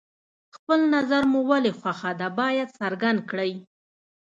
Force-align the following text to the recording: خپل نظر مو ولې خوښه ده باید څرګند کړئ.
خپل 0.55 0.79
نظر 0.95 1.23
مو 1.31 1.39
ولې 1.49 1.71
خوښه 1.79 2.11
ده 2.19 2.27
باید 2.39 2.75
څرګند 2.79 3.19
کړئ. 3.29 3.51